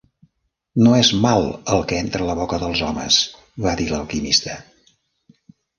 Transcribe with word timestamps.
"No 0.85 0.93
és 0.99 1.11
mal 1.25 1.45
el 1.77 1.85
que 1.91 2.01
entra 2.05 2.25
a 2.27 2.31
la 2.31 2.37
boca 2.41 2.61
dels 2.65 2.83
homes", 2.89 3.21
va 3.69 3.79
dir 3.83 3.91
l'alquimista. 3.95 4.59